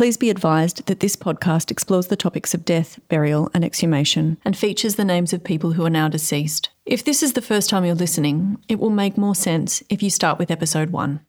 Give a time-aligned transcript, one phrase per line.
[0.00, 4.56] Please be advised that this podcast explores the topics of death, burial, and exhumation, and
[4.56, 6.70] features the names of people who are now deceased.
[6.86, 10.08] If this is the first time you're listening, it will make more sense if you
[10.08, 11.20] start with episode one.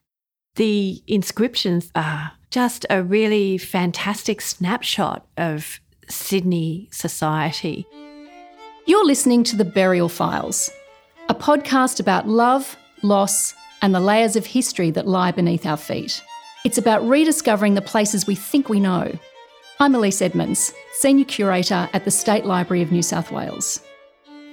[0.56, 7.86] The inscriptions are just a really fantastic snapshot of Sydney society.
[8.86, 10.70] You're listening to The Burial Files,
[11.28, 16.24] a podcast about love, loss, and the layers of history that lie beneath our feet.
[16.64, 19.12] It's about rediscovering the places we think we know.
[19.80, 23.82] I'm Elise Edmonds, Senior Curator at the State Library of New South Wales.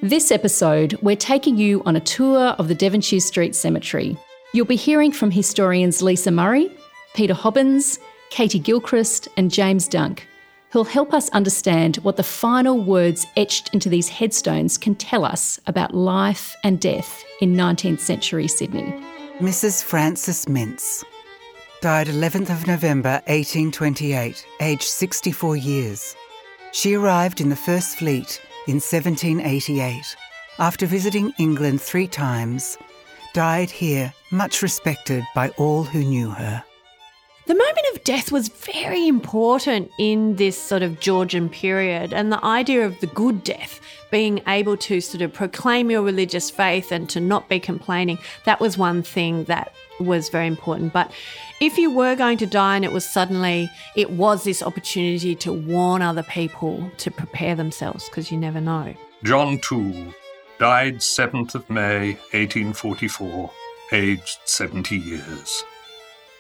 [0.01, 4.17] This episode, we're taking you on a tour of the Devonshire Street Cemetery.
[4.55, 6.73] You'll be hearing from historians Lisa Murray,
[7.13, 7.99] Peter Hobbins,
[8.31, 10.27] Katie Gilchrist, and James Dunk,
[10.71, 15.61] who'll help us understand what the final words etched into these headstones can tell us
[15.67, 18.95] about life and death in 19th century Sydney.
[19.41, 19.85] Mrs.
[19.85, 21.05] Frances Mintz
[21.81, 26.17] died 11th of November 1828, aged 64 years.
[26.73, 30.17] She arrived in the First Fleet in 1788.
[30.59, 32.79] After visiting England three times,
[33.33, 36.65] died here, much respected by all who knew her.
[37.47, 42.45] The moment of death was very important in this sort of Georgian period, and the
[42.45, 47.09] idea of the good death, being able to sort of proclaim your religious faith and
[47.11, 50.93] to not be complaining, that was one thing that was very important.
[50.93, 51.11] But
[51.61, 55.53] if you were going to die and it was suddenly, it was this opportunity to
[55.53, 58.95] warn other people to prepare themselves because you never know.
[59.25, 60.15] John Toole
[60.59, 63.51] died 7th of May 1844,
[63.93, 65.65] aged 70 years.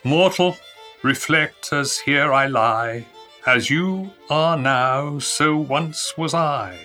[0.04, 0.56] Mortal,
[1.02, 3.04] reflect as here I lie,
[3.46, 6.78] as you are now, so once was I.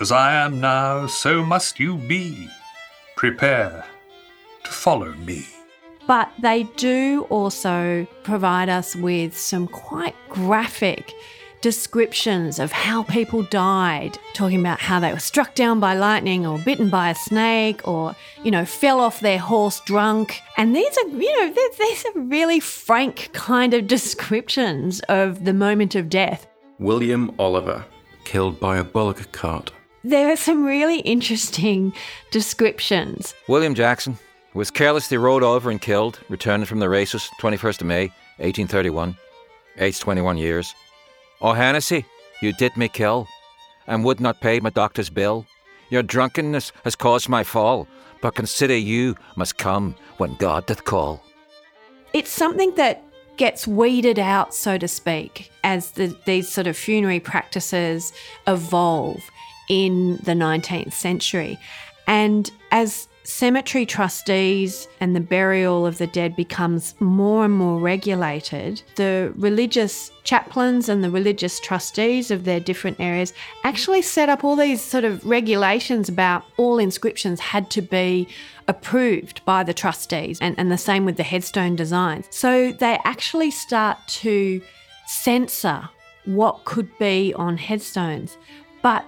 [0.00, 2.48] As I am now, so must you be.
[3.16, 3.86] Prepare
[4.64, 5.46] to follow me.
[6.06, 11.14] But they do also provide us with some quite graphic
[11.62, 16.58] descriptions of how people died, talking about how they were struck down by lightning or
[16.58, 20.40] bitten by a snake or, you know, fell off their horse drunk.
[20.58, 25.94] And these are, you know, these are really frank kind of descriptions of the moment
[25.94, 26.46] of death.
[26.78, 27.84] William Oliver,
[28.24, 29.70] killed by a bullock cart.
[30.04, 31.92] There are some really interesting
[32.32, 33.34] descriptions.
[33.46, 34.18] William Jackson,
[34.54, 38.02] was carelessly rode over and killed, returning from the races 21st of May,
[38.38, 39.16] 1831,
[39.78, 40.74] aged 21 years.
[41.40, 42.04] O'Hannessy,
[42.40, 43.26] you did me kill,
[43.86, 45.46] and would not pay my doctor's bill.
[45.90, 47.88] Your drunkenness has caused my fall,
[48.20, 51.22] but consider you must come when God doth call.
[52.12, 53.02] It's something that
[53.36, 58.12] gets weeded out, so to speak, as the, these sort of funerary practices
[58.46, 59.22] evolve
[59.68, 61.58] in the 19th century.
[62.06, 68.82] And as cemetery trustees and the burial of the dead becomes more and more regulated,
[68.96, 73.32] the religious chaplains and the religious trustees of their different areas
[73.64, 78.26] actually set up all these sort of regulations about all inscriptions had to be
[78.68, 82.26] approved by the trustees, and, and the same with the headstone designs.
[82.30, 84.62] So they actually start to
[85.06, 85.88] censor
[86.24, 88.36] what could be on headstones.
[88.82, 89.04] But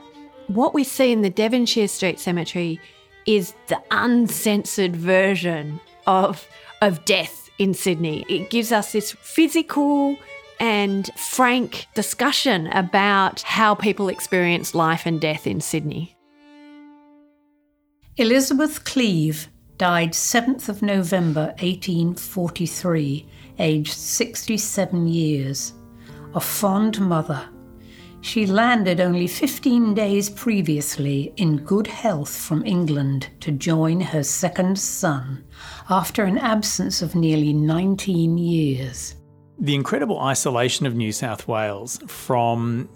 [0.49, 2.81] what we see in the Devonshire Street Cemetery
[3.27, 6.47] is the uncensored version of
[6.83, 8.25] of death in Sydney.
[8.29, 10.17] It gives us this physical
[10.61, 16.17] and frank discussion about how people experience life and death in Sydney.
[18.17, 23.27] Elizabeth Cleeve died 7th of November 1843,
[23.59, 25.73] aged 67 years,
[26.35, 27.49] a fond mother
[28.25, 34.79] she landed only 15 days previously in good health from England to join her second
[34.79, 35.45] son
[35.91, 39.17] after an absence of nearly 19 years.
[39.59, 42.89] The incredible isolation of New South Wales from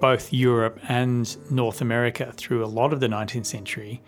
[0.00, 4.02] both Europe and North America through a lot of the 19th century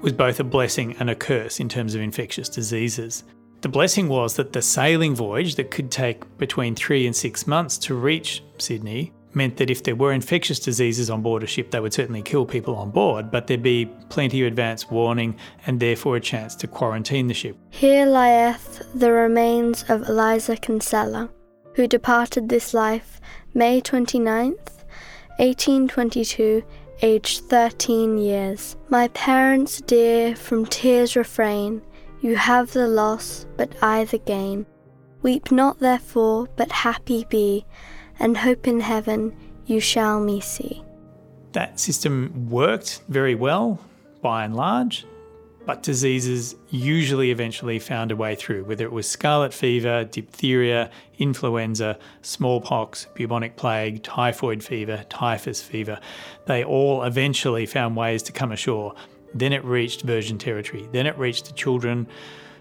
[0.00, 3.24] was both a blessing and a curse in terms of infectious diseases.
[3.60, 7.76] The blessing was that the sailing voyage that could take between three and six months
[7.78, 11.80] to reach Sydney meant that if there were infectious diseases on board a ship, they
[11.80, 15.36] would certainly kill people on board, but there'd be plenty of advance warning
[15.66, 17.56] and therefore a chance to quarantine the ship.
[17.70, 21.30] Here lieth the remains of Eliza Kinsella,
[21.74, 23.20] who departed this life
[23.54, 24.84] May 29th,
[25.38, 26.62] 1822,
[27.02, 28.76] aged 13 years.
[28.88, 31.82] My parents dear, from tears refrain.
[32.20, 34.66] You have the loss, but I the gain.
[35.22, 37.64] Weep not therefore, but happy be
[38.18, 39.34] and hope in heaven
[39.66, 40.82] you shall me see.
[41.52, 43.78] That system worked very well
[44.20, 45.06] by and large.
[45.66, 51.98] but diseases usually eventually found a way through, whether it was scarlet fever, diphtheria, influenza,
[52.22, 55.98] smallpox, bubonic plague, typhoid fever, typhus fever.
[56.46, 58.94] They all eventually found ways to come ashore.
[59.32, 60.88] Then it reached virgin territory.
[60.92, 62.06] Then it reached the children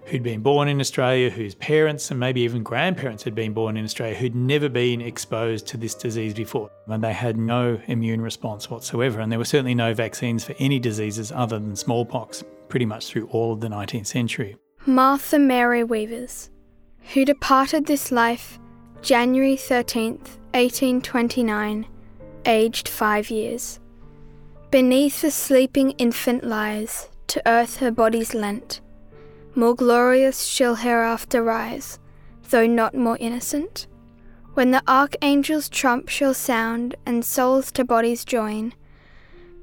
[0.06, 3.86] who'd been born in Australia, whose parents and maybe even grandparents had been born in
[3.86, 6.70] Australia, who'd never been exposed to this disease before.
[6.88, 9.22] And they had no immune response whatsoever.
[9.22, 13.28] And there were certainly no vaccines for any diseases other than smallpox pretty much through
[13.28, 14.58] all of the 19th century.
[14.86, 16.50] Martha Mary Weavers,
[17.14, 18.60] who departed this life
[19.02, 21.88] January 13th, 1829,
[22.46, 23.80] aged five years.
[24.72, 28.82] Beneath the sleeping infant lies, to earth her body's lent
[29.56, 32.00] more glorious she'll hereafter rise,
[32.50, 33.88] though not more innocent.
[34.54, 38.74] When the archangel's trump shall sound and souls to bodies join,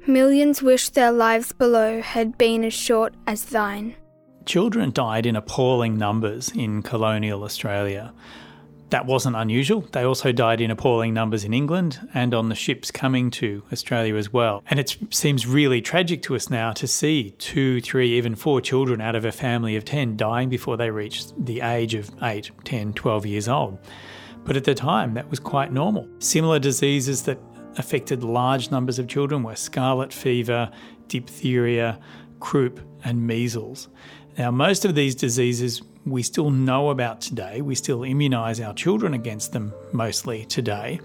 [0.05, 3.95] millions wish their lives below had been as short as thine.
[4.45, 8.13] Children died in appalling numbers in colonial Australia.
[8.91, 9.81] That wasn't unusual.
[9.93, 14.15] They also died in appalling numbers in England and on the ships coming to Australia
[14.15, 14.63] as well.
[14.69, 18.99] And it seems really tragic to us now to see two, three, even four children
[18.99, 22.91] out of a family of 10 dying before they reach the age of 8, 10,
[22.91, 23.79] 12 years old.
[24.43, 26.05] But at the time, that was quite normal.
[26.19, 27.39] Similar diseases that
[27.77, 30.69] affected large numbers of children were scarlet fever,
[31.07, 31.97] diphtheria,
[32.41, 33.87] croup, and measles.
[34.41, 37.61] Now, most of these diseases we still know about today.
[37.61, 40.99] We still immunise our children against them mostly today.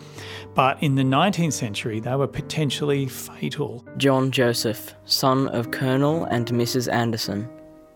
[0.54, 3.84] But in the 19th century, they were potentially fatal.
[3.98, 6.90] John Joseph, son of Colonel and Mrs.
[6.90, 7.46] Anderson,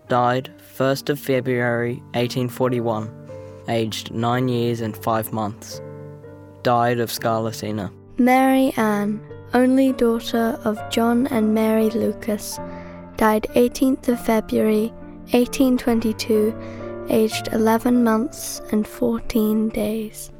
[0.09, 3.09] died 1st of February 1841,
[3.67, 5.81] aged 9 years and 5 months.
[6.61, 7.91] Died of scarlatina.
[8.19, 9.19] Mary Ann,
[9.55, 12.59] only daughter of John and Mary Lucas,
[13.17, 14.93] died 18th of February
[15.31, 20.31] 1822 aged 11 months and 14 days.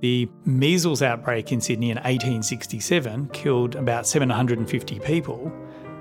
[0.00, 5.52] The measles outbreak in Sydney in 1867 killed about 750 people.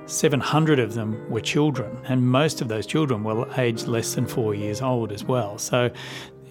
[0.06, 4.56] 700 of them were children, and most of those children were aged less than four
[4.56, 5.58] years old as well.
[5.58, 5.92] So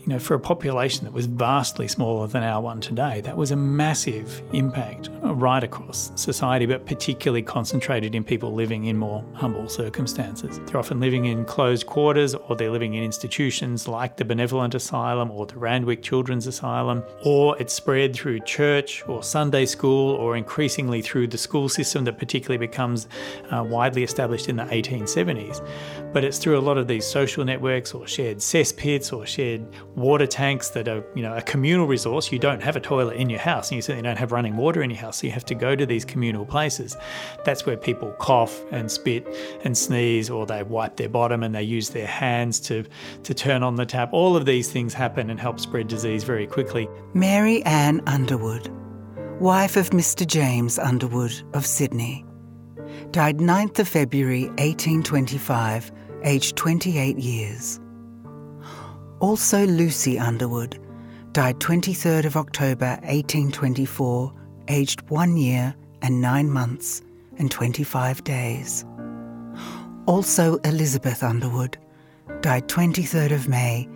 [0.08, 3.50] you know, for a population that was vastly smaller than our one today, that was
[3.50, 9.68] a massive impact right across society, but particularly concentrated in people living in more humble
[9.68, 10.60] circumstances.
[10.64, 15.30] They're often living in closed quarters or they're living in institutions like the Benevolent Asylum
[15.30, 21.02] or the Randwick Children's Asylum, or it's spread through church or Sunday school or increasingly
[21.02, 23.08] through the school system that particularly becomes
[23.50, 25.62] uh, widely established in the 1870s.
[26.14, 29.66] But it's through a lot of these social networks or shared cesspits or shared
[29.98, 32.32] water tanks that are, you know, a communal resource.
[32.32, 34.82] You don't have a toilet in your house and you certainly don't have running water
[34.82, 35.18] in your house.
[35.18, 36.96] So you have to go to these communal places.
[37.44, 39.26] That's where people cough and spit
[39.64, 42.84] and sneeze or they wipe their bottom and they use their hands to,
[43.24, 44.12] to turn on the tap.
[44.12, 46.88] All of these things happen and help spread disease very quickly.
[47.14, 48.68] Mary Ann Underwood,
[49.40, 50.26] wife of Mr.
[50.26, 52.24] James Underwood of Sydney,
[53.10, 55.92] died 9th of February 1825,
[56.24, 57.80] aged 28 years.
[59.20, 60.78] Also, Lucy Underwood
[61.32, 64.32] died 23rd of October 1824,
[64.68, 67.02] aged one year and nine months
[67.38, 68.84] and 25 days.
[70.06, 71.76] Also, Elizabeth Underwood
[72.42, 73.86] died 23rd of May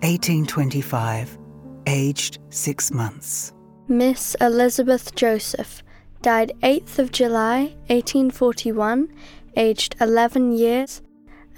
[0.00, 1.38] 1825,
[1.86, 3.52] aged six months.
[3.86, 5.84] Miss Elizabeth Joseph
[6.22, 9.08] died 8th of July 1841,
[9.56, 11.02] aged 11 years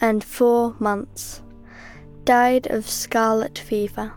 [0.01, 1.41] and four months
[2.25, 4.13] died of scarlet fever.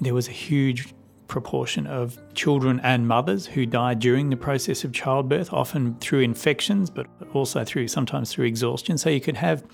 [0.00, 0.94] There was a huge
[1.28, 6.90] proportion of children and mothers who died during the process of childbirth, often through infections,
[6.90, 8.98] but also through sometimes through exhaustion.
[8.98, 9.64] So you could have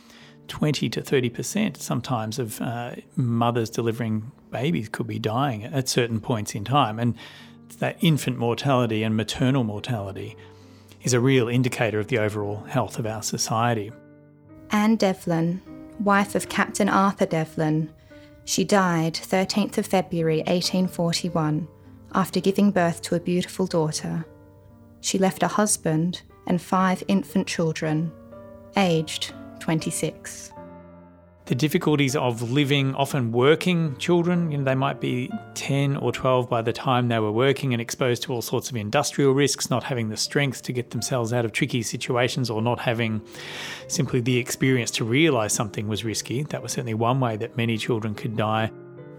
[0.49, 6.55] 20 to 30% sometimes of uh, mothers delivering babies could be dying at certain points
[6.55, 6.99] in time.
[6.99, 7.15] And
[7.79, 10.37] that infant mortality and maternal mortality
[11.03, 13.93] is a real indicator of the overall health of our society.
[14.71, 15.61] Anne Devlin
[16.01, 17.91] wife of Captain Arthur Devlin.
[18.45, 21.69] She died 13th of February 1841
[22.15, 24.25] after giving birth to a beautiful daughter.
[25.01, 28.13] She left a husband and five infant children,
[28.77, 30.53] aged 26
[31.47, 34.51] the difficulties of living, often working children.
[34.51, 37.81] You know, they might be 10 or 12 by the time they were working and
[37.81, 41.45] exposed to all sorts of industrial risks, not having the strength to get themselves out
[41.45, 43.23] of tricky situations or not having
[43.87, 46.43] simply the experience to realise something was risky.
[46.43, 48.73] That was certainly one way that many children could die.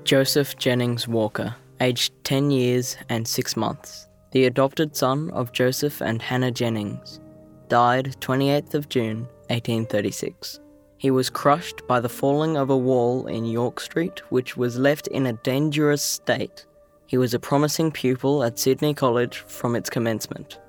[0.03, 6.21] Joseph Jennings Walker, aged 10 years and 6 months, the adopted son of Joseph and
[6.21, 7.21] Hannah Jennings,
[7.69, 10.59] died 28th of June 1836
[10.97, 15.07] He was crushed by the falling of a wall in York Street, which was left
[15.07, 16.65] in a dangerous state.
[17.05, 20.59] He was a promising pupil at Sydney College from its commencement.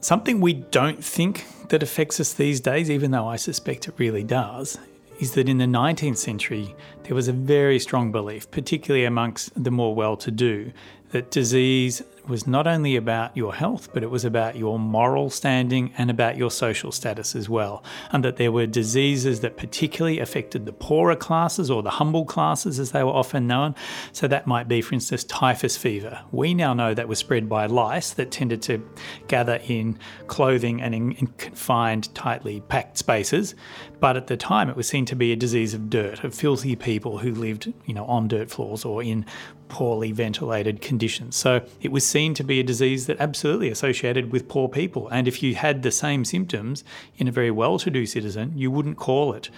[0.00, 4.24] Something we don't think that affects us these days, even though I suspect it really
[4.24, 4.78] does,
[5.20, 6.74] is that in the 19th century
[7.04, 10.72] there was a very strong belief, particularly amongst the more well to do,
[11.10, 15.92] that disease was not only about your health, but it was about your moral standing
[15.96, 17.82] and about your social status as well.
[18.10, 22.78] And that there were diseases that particularly affected the poorer classes or the humble classes,
[22.78, 23.74] as they were often known.
[24.12, 26.20] So that might be, for instance, typhus fever.
[26.32, 28.88] We now know that was spread by lice that tended to
[29.28, 33.54] gather in clothing and in, in confined, tightly packed spaces.
[34.00, 36.76] But at the time, it was seen to be a disease of dirt, of filthy
[36.76, 39.24] people who lived, you know, on dirt floors or in
[39.68, 41.36] poorly ventilated conditions.
[41.36, 45.08] So it was seen to be a disease that absolutely associated with poor people.
[45.08, 46.84] And if you had the same symptoms
[47.16, 49.50] in a very well to do citizen, you wouldn't call it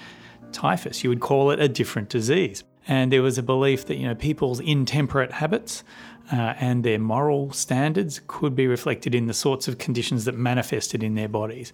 [0.52, 2.64] typhus, you would call it a different disease.
[2.86, 5.84] And there was a belief that you know people's intemperate habits
[6.32, 11.02] uh, and their moral standards could be reflected in the sorts of conditions that manifested
[11.02, 11.72] in their bodies.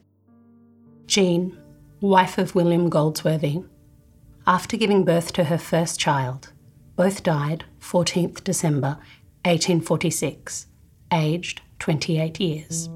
[1.06, 1.56] Jean,
[2.00, 3.62] wife of William Goldsworthy,
[4.46, 6.52] after giving birth to her first child,
[6.96, 8.96] both died 14th December
[9.44, 10.66] 1846,
[11.12, 12.88] aged 28 years.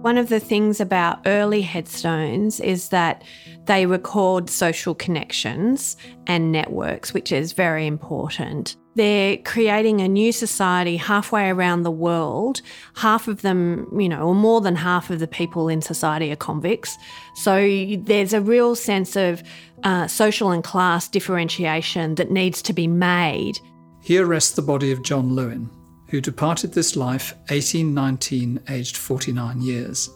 [0.00, 3.22] One of the things about early headstones is that
[3.66, 8.76] they record social connections and networks, which is very important.
[8.96, 12.62] They're creating a new society halfway around the world.
[12.96, 16.36] Half of them, you know, or more than half of the people in society are
[16.36, 16.96] convicts.
[17.34, 17.56] So
[17.98, 19.42] there's a real sense of
[19.84, 23.58] uh, social and class differentiation that needs to be made.
[24.00, 25.70] Here rests the body of John Lewin,
[26.08, 30.10] who departed this life 1819, aged 49 years.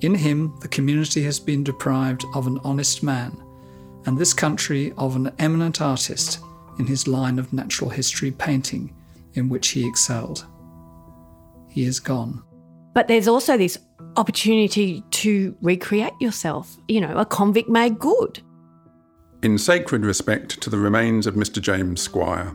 [0.00, 3.36] In him, the community has been deprived of an honest man,
[4.06, 6.40] and this country of an eminent artist
[6.78, 8.94] in his line of natural history painting,
[9.34, 10.46] in which he excelled.
[11.68, 12.42] He is gone.
[12.94, 13.78] But there's also this
[14.16, 18.40] opportunity to recreate yourself, you know, a convict made good.
[19.42, 21.62] In sacred respect to the remains of Mr.
[21.62, 22.54] James Squire,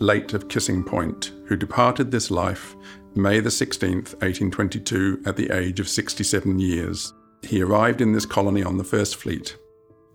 [0.00, 2.76] late of Kissing Point, who departed this life
[3.14, 7.14] May the 16th, 1822, at the age of 67 years.
[7.40, 9.56] He arrived in this colony on the First Fleet.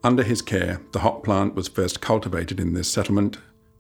[0.04, 3.40] Under his care, the hop plant was first cultivated in this settlement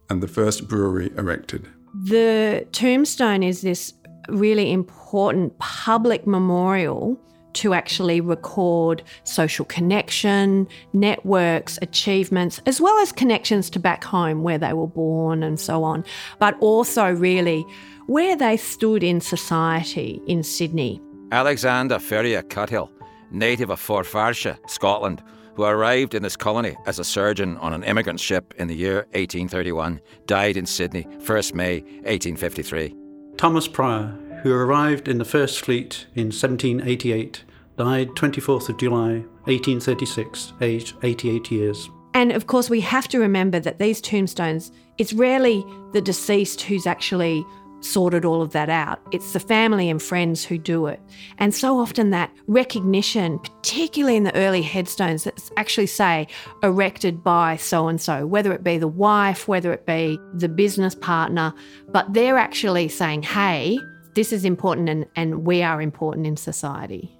[0.09, 1.67] and the first brewery erected.
[2.05, 3.93] The tombstone is this
[4.29, 7.19] really important public memorial
[7.53, 14.57] to actually record social connection, networks, achievements, as well as connections to back home where
[14.57, 16.03] they were born and so on,
[16.39, 17.65] but also really
[18.07, 21.01] where they stood in society in Sydney.
[21.31, 22.89] Alexander Ferrier Cuthill,
[23.31, 25.23] native of Forfarshire, Scotland,
[25.55, 29.07] who arrived in this colony as a surgeon on an immigrant ship in the year
[29.13, 32.95] 1831, died in Sydney, 1st May 1853.
[33.37, 37.43] Thomas Pryor, who arrived in the First Fleet in 1788,
[37.77, 41.89] died 24th of July 1836, aged 88 years.
[42.13, 46.85] And of course, we have to remember that these tombstones, it's rarely the deceased who's
[46.85, 47.45] actually
[47.81, 48.99] sorted all of that out.
[49.11, 50.99] It's the family and friends who do it.
[51.39, 56.27] And so often that recognition, particularly in the early headstones that actually say
[56.63, 60.95] erected by so and so, whether it be the wife, whether it be the business
[60.95, 61.53] partner,
[61.89, 63.79] but they're actually saying, hey,
[64.13, 67.17] this is important and, and we are important in society.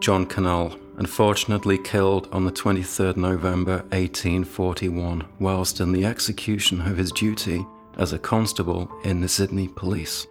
[0.00, 7.12] John Cannell, unfortunately killed on the 23rd November 1841 whilst in the execution of his
[7.12, 7.64] duty
[7.96, 10.26] as a constable in the Sydney Police,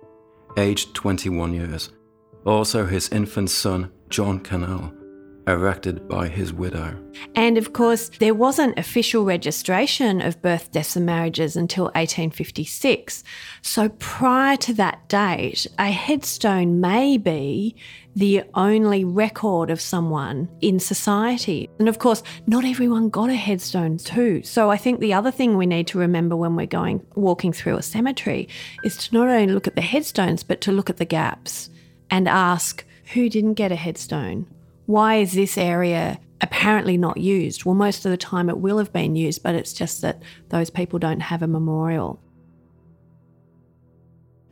[0.57, 1.91] aged 21 years.
[2.45, 4.93] Also, his infant son, John Cannell,
[5.47, 6.97] erected by his widow.
[7.35, 13.23] And of course, there wasn't official registration of birth, deaths, and marriages until 1856.
[13.61, 17.75] So prior to that date, a headstone may be
[18.15, 21.69] the only record of someone in society.
[21.79, 24.43] And of course, not everyone got a headstone too.
[24.43, 27.77] So I think the other thing we need to remember when we're going walking through
[27.77, 28.47] a cemetery
[28.83, 31.69] is to not only look at the headstones, but to look at the gaps
[32.09, 34.45] and ask who didn't get a headstone?
[34.85, 37.63] Why is this area apparently not used?
[37.63, 40.69] Well, most of the time it will have been used, but it's just that those
[40.69, 42.19] people don't have a memorial.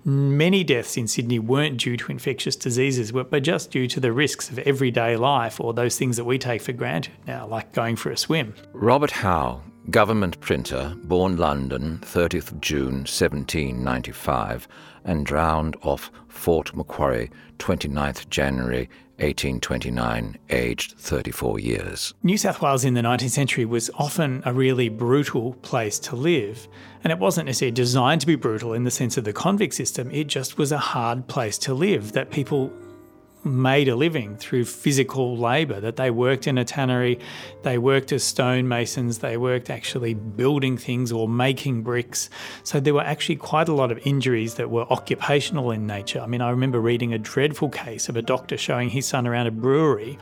[0.04, 4.50] Many deaths in Sydney weren't due to infectious diseases, but just due to the risks
[4.50, 8.10] of everyday life or those things that we take for granted now, like going for
[8.10, 8.56] a swim.
[8.74, 9.62] Robert Howe,
[9.92, 14.68] government printer, born London, 30th of June 1795,
[15.04, 18.90] and drowned off Fort Macquarie, 29th January
[19.22, 22.14] 1829, aged 34 years.
[22.24, 26.68] New South Wales in the 19th century was often a really brutal place to live.
[27.04, 30.12] And it wasn't necessarily designed to be brutal in the sense of the convict system,
[30.12, 32.72] it just was a hard place to live that people
[33.44, 37.20] made a living through physical labour, that they worked in a tannery,
[37.64, 42.30] they worked as stonemasons, they worked actually building things or making bricks.
[42.64, 46.20] So there were actually quite a lot of injuries that were occupational in nature.
[46.20, 49.48] I mean, I remember reading a dreadful case of a doctor showing his son around
[49.48, 50.18] a brewery,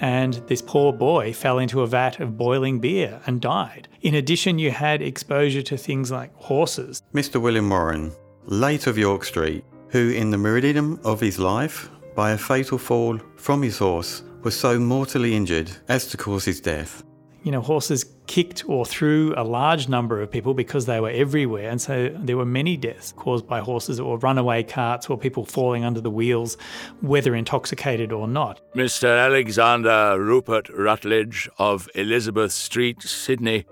[0.00, 3.88] and this poor boy fell into a vat of boiling beer and died.
[4.00, 7.02] In addition, you had exposure to things like horses.
[7.14, 7.40] Mr.
[7.40, 8.12] William Warren,
[8.44, 13.18] late of York Street, who in the meridian of his life by a fatal fall
[13.36, 17.04] from his horse, was so mortally injured as to cause his death.
[17.42, 21.68] You know, horses kicked or threw a large number of people because they were everywhere.
[21.68, 25.84] And so there were many deaths caused by horses or runaway carts or people falling
[25.84, 26.56] under the wheels,
[27.00, 28.60] whether intoxicated or not.
[28.74, 29.26] Mr.
[29.26, 33.66] Alexander Rupert Rutledge of Elizabeth Street, Sydney,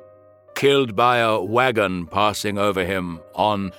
[0.57, 3.71] killed by a wagon passing over him on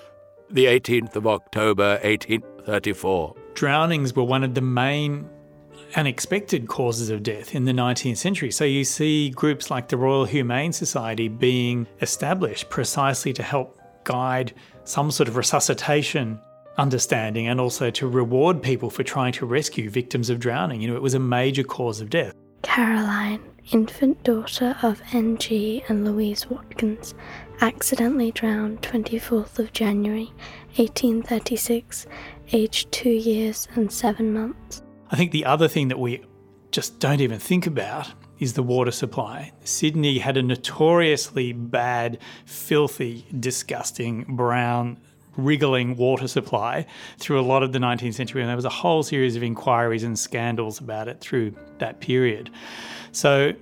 [0.49, 5.29] the 18th of October 1834 drownings were one of the main
[5.95, 8.51] unexpected causes of death in the 19th century.
[8.51, 14.53] So you see groups like the Royal Humane Society being established precisely to help guide
[14.83, 16.39] some sort of resuscitation
[16.77, 20.81] understanding and also to reward people for trying to rescue victims of drowning.
[20.81, 22.33] You know, it was a major cause of death.
[22.61, 23.41] Caroline,
[23.71, 25.83] infant daughter of N.G.
[25.89, 27.13] and Louise Watkins,
[27.59, 30.31] accidentally drowned 24th of January
[30.77, 32.07] 1836
[32.53, 34.81] aged two years and seven months.
[35.09, 36.23] I think the other thing that we
[36.71, 39.51] just don't even think about is the water supply.
[39.63, 44.99] Sydney had a notoriously bad, filthy, disgusting, brown,
[45.37, 46.85] wriggling water supply
[47.17, 50.03] through a lot of the 19th century, and there was a whole series of inquiries
[50.03, 52.49] and scandals about it through that period.
[53.11, 53.53] So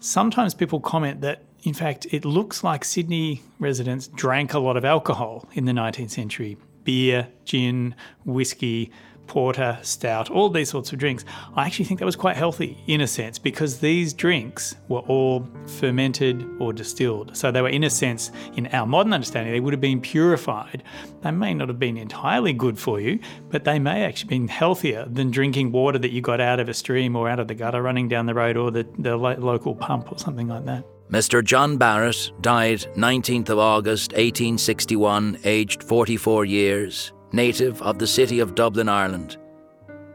[0.00, 4.84] sometimes people comment that in fact, it looks like Sydney residents drank a lot of
[4.84, 6.56] alcohol in the 19th century
[6.88, 8.90] beer, gin, whiskey,
[9.26, 11.22] porter, stout, all these sorts of drinks.
[11.54, 15.46] I actually think that was quite healthy in a sense because these drinks were all
[15.66, 17.36] fermented or distilled.
[17.36, 20.82] So they were, in a sense, in our modern understanding, they would have been purified.
[21.20, 23.18] They may not have been entirely good for you,
[23.50, 26.74] but they may actually been healthier than drinking water that you got out of a
[26.74, 30.10] stream or out of the gutter running down the road or the, the local pump
[30.10, 30.86] or something like that.
[31.10, 31.42] Mr.
[31.42, 38.54] John Barrett died 19th of August 1861, aged 44 years, native of the city of
[38.54, 39.38] Dublin, Ireland.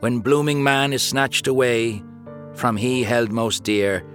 [0.01, 2.03] When blooming man is snatched away
[2.53, 4.05] from he held most dear,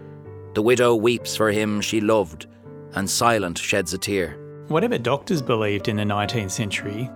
[0.55, 2.47] the widow weeps for him she loved,
[2.93, 4.38] and silent sheds a tear.
[4.69, 7.11] Whatever doctors believed in the 19th century,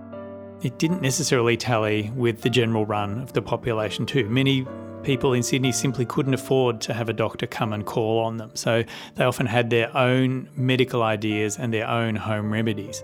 [0.61, 4.27] it didn't necessarily tally with the general run of the population too.
[4.27, 4.67] Many
[5.03, 8.51] people in Sydney simply couldn't afford to have a doctor come and call on them.
[8.55, 8.83] So
[9.15, 13.03] they often had their own medical ideas and their own home remedies.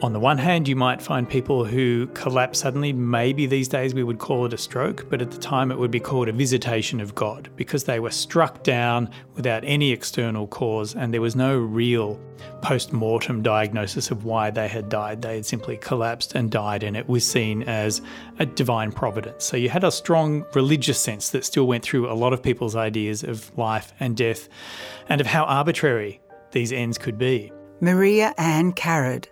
[0.00, 2.92] On the one hand, you might find people who collapse suddenly.
[2.92, 5.90] Maybe these days we would call it a stroke, but at the time it would
[5.90, 10.94] be called a visitation of God because they were struck down without any external cause
[10.94, 12.20] and there was no real
[12.62, 15.20] post mortem diagnosis of why they had died.
[15.20, 18.00] They had simply collapsed and died, and it was seen as
[18.38, 19.44] a divine providence.
[19.44, 22.76] So you had a strong religious sense that still went through a lot of people's
[22.76, 24.48] ideas of life and death
[25.08, 26.20] and of how arbitrary
[26.52, 27.50] these ends could be.
[27.80, 29.28] Maria Ann Carrad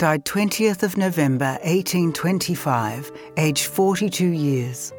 [0.00, 4.94] died 20th of November 1825, aged 42 years.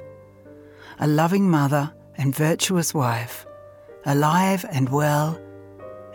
[1.00, 3.48] A loving mother and virtuous wife,
[4.06, 5.42] alive and well,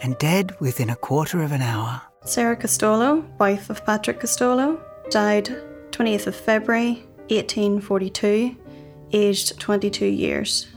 [0.05, 2.01] and dead within a quarter of an hour.
[2.25, 5.46] Sarah Costello, wife of Patrick Costello, died
[5.90, 8.55] 20th of February 1842,
[9.12, 10.68] aged 22 years.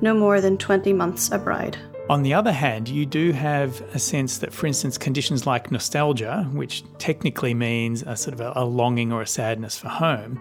[0.00, 1.76] No more than 20 months a bride.
[2.10, 6.50] On the other hand, you do have a sense that, for instance, conditions like nostalgia,
[6.52, 10.40] which technically means a sort of a, longing or a sadness for home,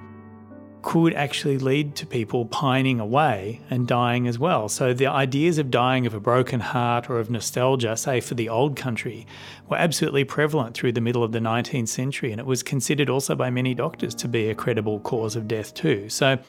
[0.81, 4.67] could actually lead to people pining away and dying as well.
[4.67, 8.49] So the ideas of dying of a broken heart or of nostalgia, say for the
[8.49, 9.27] old country,
[9.69, 13.35] were absolutely prevalent through the middle of the 19th century, and it was considered also
[13.35, 16.09] by many doctors to be a credible cause of death too.
[16.09, 16.39] So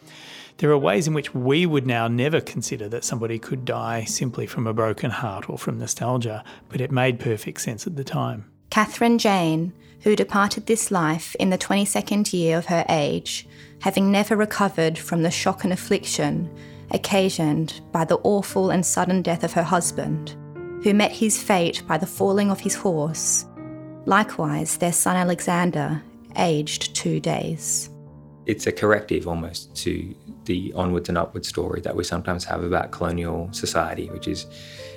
[0.60, 4.46] there are ways in which we would now never consider that somebody could die simply
[4.46, 8.44] from a broken heart or from nostalgia, but it made perfect sense at the time.
[8.68, 13.48] Catherine Jane, who departed this life in the 22nd year of her age,
[13.80, 16.54] having never recovered from the shock and affliction
[16.90, 20.36] occasioned by the awful and sudden death of her husband,
[20.82, 23.46] who met his fate by the falling of his horse.
[24.04, 26.02] Likewise, their son Alexander,
[26.36, 27.88] aged two days.
[28.44, 32.90] It's a corrective almost to the onwards and upwards story that we sometimes have about
[32.90, 34.46] colonial society, which is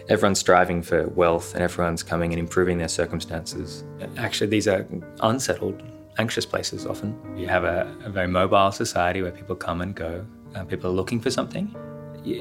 [0.10, 3.84] everyone's striving for wealth and everyone's coming and improving their circumstances.
[4.18, 4.88] Actually, these are
[5.22, 5.82] unsettled,
[6.18, 7.18] anxious places often.
[7.38, 10.26] You have a, a very mobile society where people come and go,
[10.56, 11.74] and people are looking for something.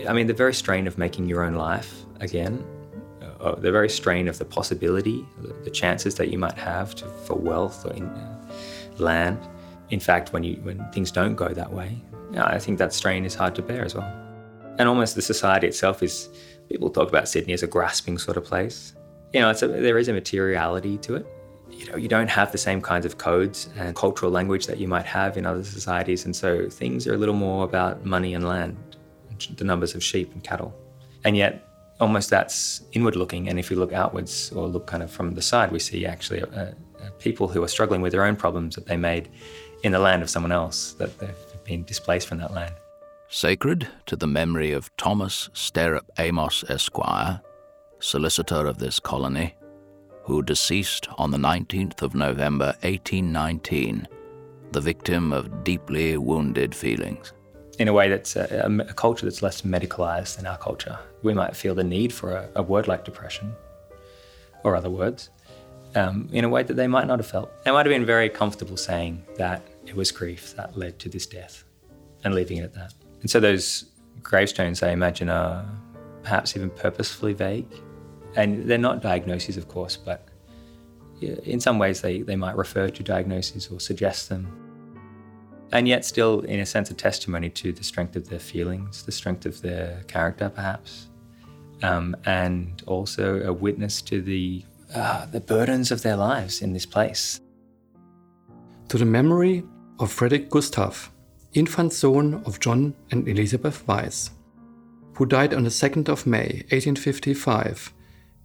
[0.09, 2.65] I mean, the very strain of making your own life again,
[3.41, 5.27] uh, the very strain of the possibility,
[5.65, 8.53] the, chances that you might have to, for wealth or in, uh,
[8.99, 9.39] land.
[9.91, 12.01] In fact, when you when things don't go that way,
[12.37, 14.11] I think that strain is hard to bear as well.
[14.79, 16.29] And almost the society itself is.
[16.69, 18.95] People talk about Sydney as a grasping sort of place.
[19.35, 21.27] You know, a, there is a materiality to it.
[21.71, 24.89] You know, you don't have the same kinds of codes and cultural language that you
[24.89, 28.49] might have in other societies, and so things are a little more about money and
[28.49, 28.77] land,
[29.57, 30.73] the numbers of sheep and cattle.
[31.25, 31.69] And yet,
[32.01, 33.49] almost that's inward looking.
[33.49, 36.41] And if you look outwards or look kind of from the side, we see actually
[36.41, 39.29] a, a, a people who are struggling with their own problems that they made
[39.83, 42.75] in the land of someone else, that they've been displaced from that land.
[43.29, 47.41] Sacred to the memory of Thomas Sterrop Amos, Esquire,
[47.99, 49.55] solicitor of this colony,
[50.25, 54.07] who deceased on the 19th of November 1819,
[54.73, 57.33] the victim of deeply wounded feelings.
[57.79, 60.99] In a way that's a, a culture that's less medicalized than our culture.
[61.23, 63.55] We might feel the need for a, a word like depression
[64.63, 65.31] or other words
[65.95, 67.51] um, in a way that they might not have felt.
[67.65, 71.27] They might have been very comfortable saying that it was grief that led to this
[71.27, 71.65] death
[72.25, 72.95] and leaving it at that.
[73.21, 73.87] And so those
[74.23, 75.65] gravestones, I imagine, are
[76.23, 77.67] perhaps even purposefully vague.
[78.37, 80.29] And they're not diagnoses, of course, but
[81.21, 84.59] in some ways they, they might refer to diagnoses or suggest them.
[85.73, 89.13] And yet, still, in a sense, a testimony to the strength of their feelings, the
[89.13, 91.09] strength of their character, perhaps,
[91.83, 94.65] um, and also a witness to the,
[94.95, 97.41] uh, the burdens of their lives in this place.
[98.89, 99.65] To the memory
[99.99, 101.11] of Frederick Gustav,
[101.55, 104.31] infant son of John and Elizabeth Weiss,
[105.15, 107.93] who died on the 2nd of May 1855,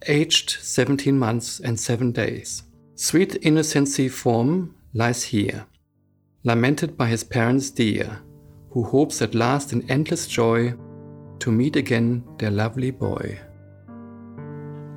[0.07, 2.63] aged 17 months and 7 days.
[2.95, 5.65] Sweet innocency form lies here,
[6.43, 8.19] lamented by his parents dear,
[8.71, 10.73] who hopes at last in endless joy
[11.39, 13.39] to meet again their lovely boy.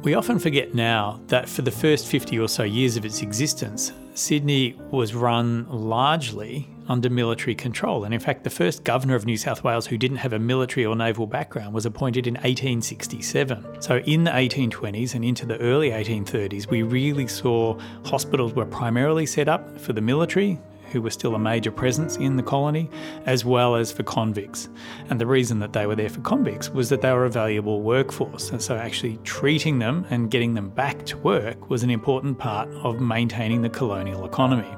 [0.03, 3.93] We often forget now that for the first 50 or so years of its existence,
[4.21, 8.05] Sydney was run largely under military control.
[8.05, 10.85] And in fact, the first governor of New South Wales who didn't have a military
[10.85, 13.81] or naval background was appointed in 1867.
[13.81, 19.25] So in the 1820s and into the early 1830s, we really saw hospitals were primarily
[19.25, 20.59] set up for the military,
[20.91, 22.91] who were still a major presence in the colony,
[23.27, 24.69] as well as for convicts.
[25.09, 27.83] And the reason that they were there for convicts was that they were a valuable
[27.83, 28.51] workforce.
[28.51, 32.69] And so actually treating them and getting them back to work was an important part
[32.83, 34.77] of maintaining the colonial economy.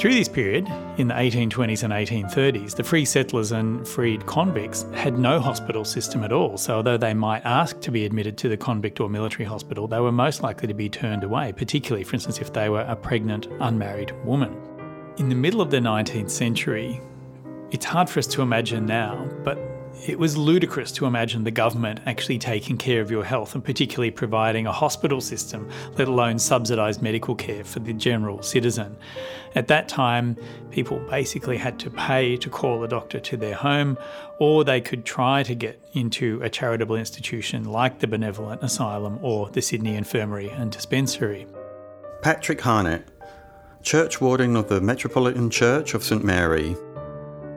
[0.00, 5.18] Through this period, in the 1820s and 1830s, the free settlers and freed convicts had
[5.18, 6.56] no hospital system at all.
[6.56, 10.00] So, although they might ask to be admitted to the convict or military hospital, they
[10.00, 13.48] were most likely to be turned away, particularly, for instance, if they were a pregnant,
[13.60, 14.56] unmarried woman.
[15.20, 16.98] In the middle of the 19th century,
[17.70, 19.58] it's hard for us to imagine now, but
[20.08, 24.10] it was ludicrous to imagine the government actually taking care of your health and particularly
[24.10, 28.96] providing a hospital system, let alone subsidised medical care for the general citizen.
[29.54, 30.38] At that time,
[30.70, 33.98] people basically had to pay to call a doctor to their home,
[34.38, 39.50] or they could try to get into a charitable institution like the Benevolent Asylum or
[39.50, 41.46] the Sydney Infirmary and Dispensary.
[42.22, 43.04] Patrick Harnett,
[43.82, 46.76] Church Warden of the Metropolitan Church of St Mary,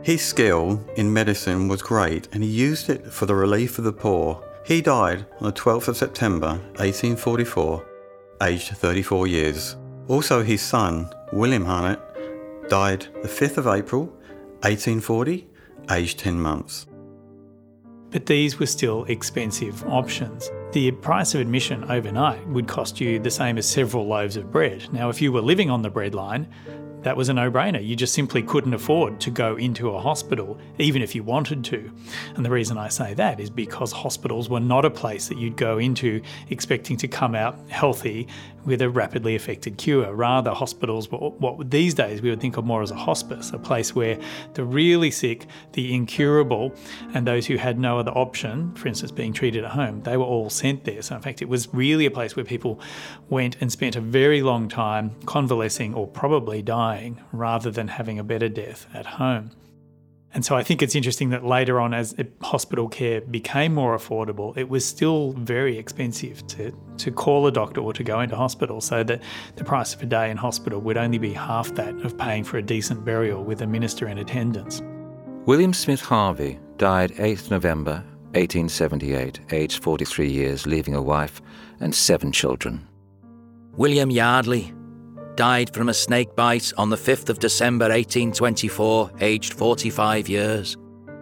[0.03, 3.91] his skill in medicine was great and he used it for the relief of the
[3.91, 4.41] poor.
[4.65, 7.85] He died on the 12th of September 1844,
[8.41, 9.75] aged 34 years.
[10.07, 11.99] Also, his son, William Harnett,
[12.69, 14.05] died the 5th of April
[14.61, 15.45] 1840,
[15.91, 16.87] aged 10 months.
[18.11, 20.49] But these were still expensive options.
[20.73, 24.91] The price of admission overnight would cost you the same as several loaves of bread.
[24.91, 26.47] Now, if you were living on the breadline,
[27.03, 27.85] that was a no brainer.
[27.85, 31.91] You just simply couldn't afford to go into a hospital, even if you wanted to.
[32.35, 35.57] And the reason I say that is because hospitals were not a place that you'd
[35.57, 38.27] go into expecting to come out healthy
[38.65, 40.13] with a rapidly effected cure.
[40.13, 43.59] Rather, hospitals were what these days we would think of more as a hospice, a
[43.59, 44.17] place where
[44.53, 46.73] the really sick, the incurable,
[47.13, 50.23] and those who had no other option, for instance, being treated at home, they were
[50.23, 51.01] all sent there.
[51.01, 52.79] So, in fact, it was really a place where people
[53.29, 56.92] went and spent a very long time convalescing or probably dying
[57.31, 59.51] rather than having a better death at home.
[60.33, 64.57] And so I think it's interesting that later on, as hospital care became more affordable,
[64.57, 68.81] it was still very expensive to, to call a doctor or to go into hospital,
[68.81, 69.21] so that
[69.57, 72.57] the price of a day in hospital would only be half that of paying for
[72.57, 74.81] a decent burial with a minister in attendance.
[75.45, 78.03] William Smith Harvey died 8th November
[78.33, 81.43] 1878, aged 43 years, leaving a wife
[81.79, 82.87] and seven children.
[83.75, 84.73] William Yardley
[85.35, 90.77] died from a snake bite on the 5th of December 1824, aged 45 years.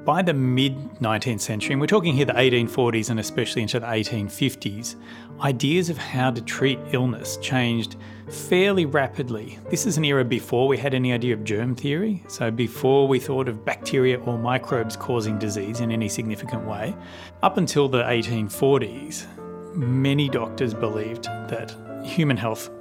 [0.06, 3.86] By the mid 19th century, and we're talking here the 1840s and especially into the
[3.86, 4.96] 1850s,
[5.42, 7.98] ideas of how to treat illness changed
[8.28, 9.60] fairly rapidly.
[9.70, 13.20] This is an era before we had any idea of germ theory, so before we
[13.20, 16.96] thought of bacteria or microbes causing disease in any significant way.
[17.44, 19.28] Up until the 1840s,
[19.76, 22.72] many doctors believed that human health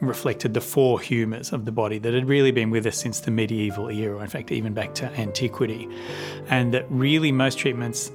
[0.00, 3.30] reflected the four humours of the body that had really been with us since the
[3.30, 5.88] medieval era, in fact, even back to antiquity.
[6.48, 8.12] And that really most treatments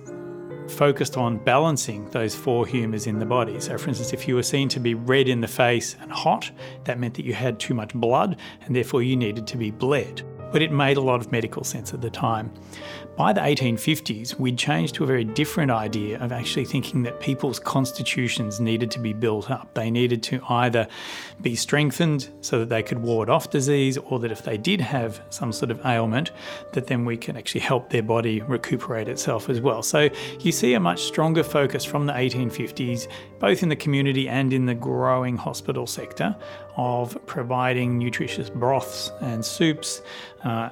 [0.70, 3.60] focused on balancing those four humours in the body.
[3.60, 6.52] So, for instance, if you were seen to be red in the face and hot,
[6.86, 10.24] that meant that you had too much blood and therefore you needed to be bled.
[10.52, 12.54] But it made a lot of medical sense at the time.
[13.16, 17.60] By the 1850s, we'd changed to a very different idea of actually thinking that people's
[17.60, 19.72] constitutions needed to be built up.
[19.76, 20.88] They needed to either
[21.40, 25.22] be strengthened so that they could ward off disease, or that if they did have
[25.30, 26.32] some sort of ailment,
[26.72, 29.84] that then we can actually help their body recuperate itself as well.
[29.84, 34.52] So you see a much stronger focus from the 1850s, both in the community and
[34.52, 36.36] in the growing hospital sector,
[36.78, 40.02] of providing nutritious broths and soups.
[40.44, 40.70] Uh,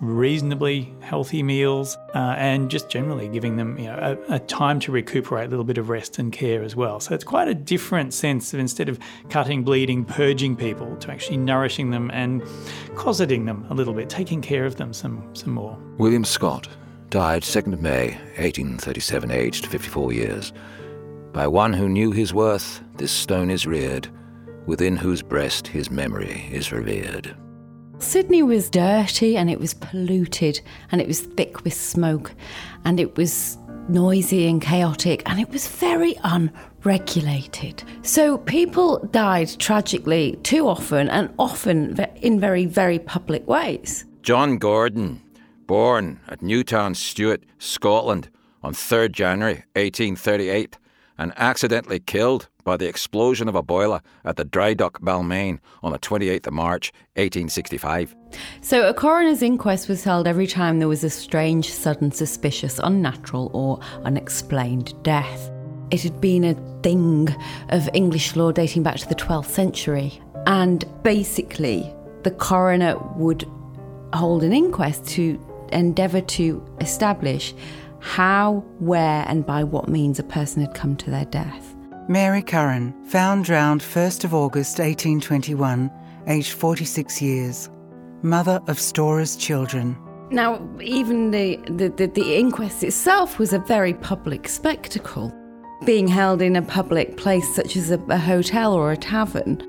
[0.00, 4.92] reasonably healthy meals, uh, and just generally giving them you know, a, a, time to
[4.92, 7.00] recuperate, a little bit of rest and care as well.
[7.00, 8.98] So it's quite a different sense of instead of
[9.30, 12.42] cutting, bleeding, purging people, to actually nourishing them and
[12.94, 15.78] cosseting them a little bit, taking care of them some, some more.
[15.98, 16.68] William Scott
[17.10, 18.08] died 2nd of May,
[18.38, 20.52] 1837, aged 54 years.
[21.32, 24.08] By one who knew his worth, this stone is reared,
[24.66, 27.36] within whose breast his memory is revered.
[27.98, 32.34] Sydney was dirty and it was polluted and it was thick with smoke
[32.84, 37.82] and it was noisy and chaotic and it was very unregulated.
[38.02, 44.04] So people died tragically too often and often in very, very public ways.
[44.22, 45.22] John Gordon,
[45.66, 48.28] born at Newton Stewart, Scotland
[48.62, 50.78] on 3rd January 1838
[51.18, 55.92] and accidentally killed by the explosion of a boiler at the dry dock Balmain on
[55.92, 58.14] the 28th of March 1865.
[58.60, 63.50] So, a coroner's inquest was held every time there was a strange, sudden, suspicious, unnatural,
[63.52, 65.50] or unexplained death.
[65.90, 67.28] It had been a thing
[67.68, 73.48] of English law dating back to the 12th century, and basically, the coroner would
[74.14, 75.38] hold an inquest to
[75.72, 77.54] endeavour to establish
[78.04, 81.74] how, where, and by what means a person had come to their death.
[82.06, 85.90] Mary Curran, found drowned 1st of August 1821,
[86.26, 87.70] aged 46 years,
[88.22, 89.96] mother of Storer's children.
[90.30, 95.34] Now, even the, the, the, the, inquest itself was a very public spectacle,
[95.86, 99.62] being held in a public place such as a, a hotel or a tavern,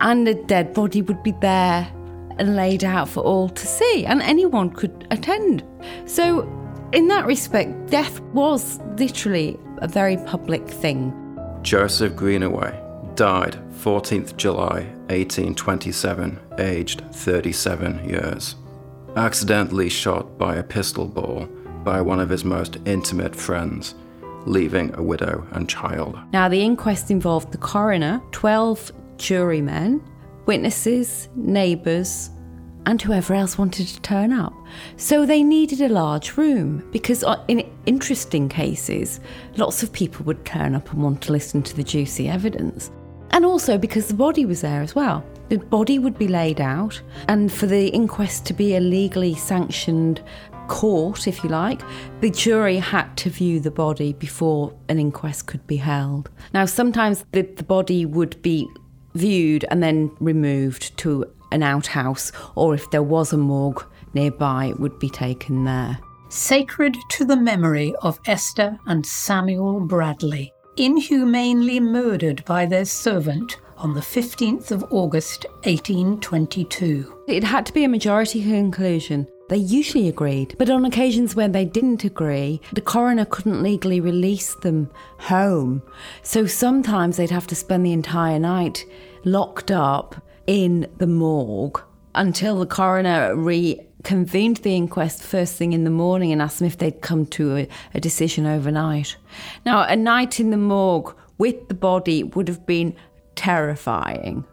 [0.00, 1.92] and a dead body would be there
[2.38, 5.62] and laid out for all to see, and anyone could attend.
[6.06, 6.48] So,
[6.92, 11.12] in that respect, death was literally a very public thing.
[11.62, 12.78] Joseph Greenaway
[13.14, 18.56] died 14th July 1827, aged 37 years.
[19.16, 21.46] Accidentally shot by a pistol ball
[21.84, 23.94] by one of his most intimate friends,
[24.46, 26.18] leaving a widow and child.
[26.32, 30.02] Now, the inquest involved the coroner, 12 jurymen,
[30.46, 32.30] witnesses, neighbours,
[32.86, 34.52] and whoever else wanted to turn up.
[34.96, 39.20] So they needed a large room because, uh, in interesting cases,
[39.56, 42.90] lots of people would turn up and want to listen to the juicy evidence.
[43.30, 45.24] And also because the body was there as well.
[45.48, 50.22] The body would be laid out, and for the inquest to be a legally sanctioned
[50.68, 51.82] court, if you like,
[52.20, 56.30] the jury had to view the body before an inquest could be held.
[56.54, 58.68] Now, sometimes the, the body would be
[59.14, 63.84] viewed and then removed to an outhouse, or if there was a morgue
[64.14, 65.98] nearby, would be taken there.
[66.28, 73.94] Sacred to the memory of Esther and Samuel Bradley, inhumanely murdered by their servant on
[73.94, 77.24] the 15th of August 1822.
[77.28, 79.26] It had to be a majority conclusion.
[79.48, 84.54] They usually agreed, but on occasions when they didn't agree, the coroner couldn't legally release
[84.54, 84.88] them
[85.18, 85.82] home.
[86.22, 88.86] So sometimes they'd have to spend the entire night
[89.24, 90.14] locked up
[90.46, 91.80] in the morgue
[92.14, 96.78] until the coroner reconvened the inquest first thing in the morning and asked them if
[96.78, 99.16] they'd come to a, a decision overnight.
[99.64, 102.94] Now, a night in the morgue with the body would have been
[103.34, 104.44] terrifying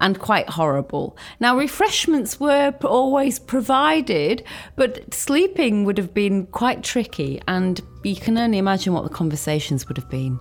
[0.00, 1.16] and quite horrible.
[1.40, 4.44] Now, refreshments were always provided,
[4.76, 9.86] but sleeping would have been quite tricky, and you can only imagine what the conversations
[9.88, 10.38] would have been.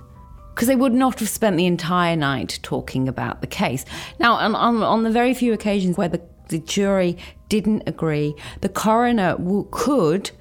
[0.54, 3.86] Because they would not have spent the entire night talking about the case.
[4.20, 7.18] Now, on, on, on the very few occasions where the, the jury
[7.50, 10.32] didn't agree, the coroner w- could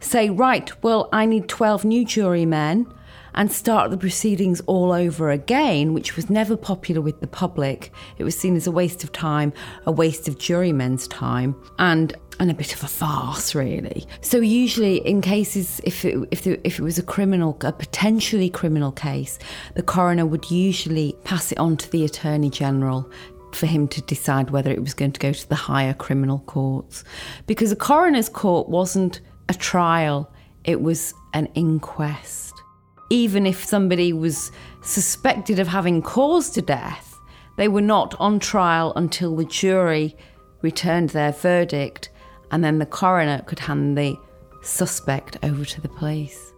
[0.00, 2.92] say, right, well, I need 12 new jurymen
[3.34, 7.92] and start the proceedings all over again, which was never popular with the public.
[8.18, 9.52] It was seen as a waste of time,
[9.86, 14.06] a waste of jurymen's time, and and a bit of a farce, really.
[14.20, 18.50] So usually, in cases if it, if the, if it was a criminal, a potentially
[18.50, 19.38] criminal case,
[19.74, 23.08] the coroner would usually pass it on to the attorney general
[23.52, 27.04] for him to decide whether it was going to go to the higher criminal courts,
[27.46, 30.32] because a coroner's court wasn't a trial;
[30.64, 32.51] it was an inquest
[33.12, 37.20] even if somebody was suspected of having caused a death,
[37.58, 40.16] they were not on trial until the jury
[40.62, 42.08] returned their verdict
[42.50, 44.16] and then the coroner could hand the
[44.62, 46.54] suspect over to the police.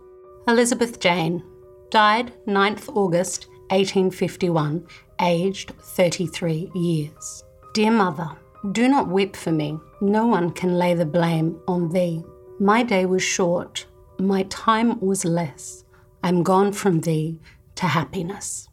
[0.47, 1.43] Elizabeth Jane
[1.91, 4.87] died 9th August 1851,
[5.23, 7.43] aged 33 years.
[7.73, 8.31] Dear mother,
[8.71, 9.77] do not weep for me.
[10.01, 12.23] No one can lay the blame on thee.
[12.61, 13.87] My day was short,
[14.21, 15.84] my time was less.
[16.25, 17.39] I'm gone from thee
[17.75, 18.67] to happiness.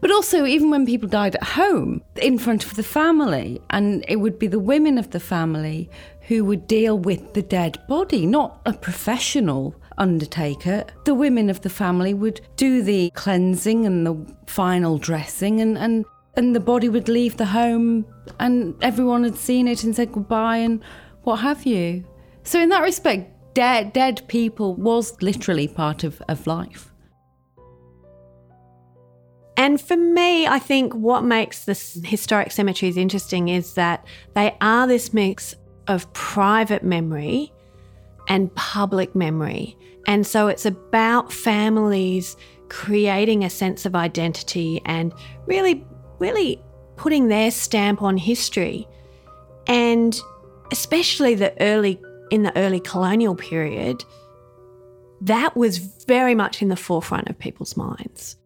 [0.00, 4.16] But also, even when people died at home, in front of the family, and it
[4.16, 5.90] would be the women of the family
[6.22, 10.84] who would deal with the dead body, not a professional undertaker.
[11.04, 16.06] The women of the family would do the cleansing and the final dressing, and, and,
[16.34, 18.06] and the body would leave the home,
[18.40, 20.82] and everyone had seen it and said goodbye and
[21.24, 22.06] what have you.
[22.42, 26.92] So, in that respect, dead, dead people was literally part of, of life.
[29.56, 31.72] And for me, I think what makes the
[32.04, 35.54] historic cemeteries interesting is that they are this mix
[35.88, 37.50] of private memory
[38.28, 39.78] and public memory.
[40.06, 42.36] And so it's about families
[42.68, 45.14] creating a sense of identity and
[45.46, 45.82] really,
[46.18, 46.62] really
[46.96, 48.86] putting their stamp on history.
[49.66, 50.20] And
[50.70, 51.98] especially the early
[52.30, 54.04] in the early colonial period,
[55.20, 58.36] that was very much in the forefront of people's minds.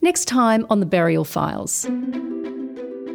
[0.00, 1.86] Next time on the Burial Files.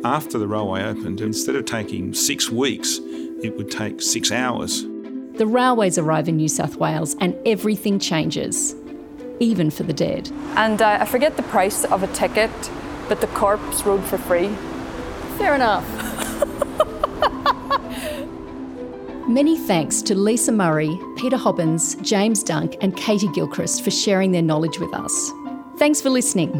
[0.03, 2.99] After the railway opened, instead of taking six weeks,
[3.41, 4.83] it would take six hours.
[5.35, 8.75] The railways arrive in New South Wales and everything changes,
[9.39, 10.29] even for the dead.
[10.55, 12.51] And uh, I forget the price of a ticket,
[13.07, 14.49] but the corpse rode for free.
[15.37, 15.85] Fair enough.
[19.33, 24.43] Many thanks to Lisa Murray, Peter Hobbins, James Dunk, and Katie Gilchrist for sharing their
[24.43, 25.31] knowledge with us.
[25.77, 26.51] Thanks for listening.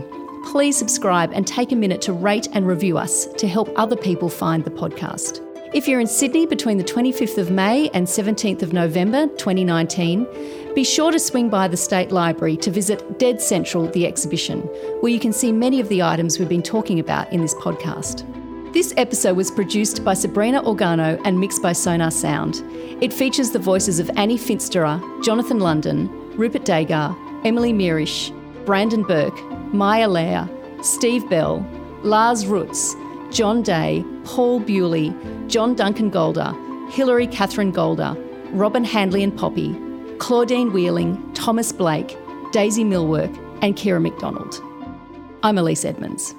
[0.47, 4.27] Please subscribe and take a minute to rate and review us to help other people
[4.27, 5.39] find the podcast.
[5.75, 10.83] If you're in Sydney between the 25th of May and 17th of November 2019, be
[10.83, 14.61] sure to swing by the State Library to visit Dead Central, the exhibition,
[15.01, 18.27] where you can see many of the items we've been talking about in this podcast.
[18.73, 22.63] This episode was produced by Sabrina Organo and mixed by Sonar Sound.
[23.03, 28.31] It features the voices of Annie Finsterer, Jonathan London, Rupert Dagar, Emily Mirisch,
[28.65, 29.39] Brandon Burke,
[29.71, 30.49] Maya Lair,
[30.81, 31.63] Steve Bell,
[32.01, 32.95] Lars Rutz,
[33.31, 35.13] John Day, Paul Bewley,
[35.45, 36.51] John Duncan Golder,
[36.89, 38.17] Hilary Catherine Golder,
[38.53, 39.79] Robin Handley and Poppy,
[40.17, 42.17] Claudine Wheeling, Thomas Blake,
[42.51, 44.59] Daisy Millwork, and Kira McDonald.
[45.43, 46.33] I'm Elise Edmonds.